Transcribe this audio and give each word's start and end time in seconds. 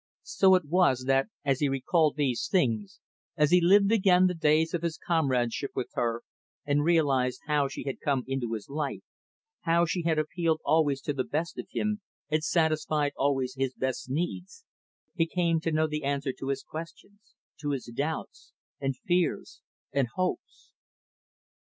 So 0.23 0.55
it 0.55 0.65
was, 0.65 1.03
that, 1.05 1.27
as 1.45 1.59
he 1.59 1.69
recalled 1.69 2.15
these 2.15 2.47
things, 2.49 2.99
as 3.37 3.51
he 3.51 3.61
lived 3.61 3.91
again 3.91 4.25
the 4.25 4.33
days 4.33 4.73
of 4.73 4.81
his 4.81 4.97
companionship 4.97 5.69
with 5.75 5.89
her 5.93 6.23
and 6.65 6.83
realized 6.83 7.41
how 7.45 7.67
she 7.67 7.83
had 7.83 7.99
come 8.03 8.23
into 8.25 8.53
his 8.53 8.67
life, 8.67 9.03
how 9.59 9.85
she 9.85 10.01
had 10.01 10.17
appealed 10.17 10.59
always 10.65 11.01
to 11.01 11.13
the 11.13 11.23
best 11.23 11.59
of 11.59 11.67
him, 11.69 12.01
and 12.31 12.43
satisfied 12.43 13.11
always 13.15 13.53
his 13.53 13.75
best 13.75 14.09
needs, 14.09 14.65
he 15.13 15.27
came 15.27 15.59
to 15.59 15.71
know 15.71 15.85
the 15.85 16.03
answer 16.03 16.33
to 16.39 16.47
his 16.47 16.63
questions 16.63 17.35
to 17.59 17.69
his 17.69 17.85
doubts 17.95 18.53
and 18.79 18.97
fears 18.97 19.61
and 19.93 20.07
hopes. 20.15 20.71